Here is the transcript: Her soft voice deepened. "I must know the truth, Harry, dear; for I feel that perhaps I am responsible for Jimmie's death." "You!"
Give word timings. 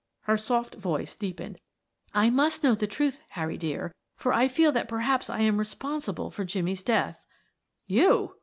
Her 0.21 0.35
soft 0.35 0.73
voice 0.73 1.15
deepened. 1.15 1.59
"I 2.11 2.31
must 2.31 2.63
know 2.63 2.73
the 2.73 2.87
truth, 2.87 3.21
Harry, 3.29 3.55
dear; 3.55 3.93
for 4.15 4.33
I 4.33 4.47
feel 4.47 4.71
that 4.71 4.87
perhaps 4.89 5.29
I 5.29 5.41
am 5.41 5.57
responsible 5.59 6.31
for 6.31 6.43
Jimmie's 6.43 6.81
death." 6.81 7.23
"You!" 7.85 8.33